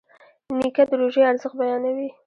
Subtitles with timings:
[0.59, 2.09] نیکه د روژې ارزښت بیانوي.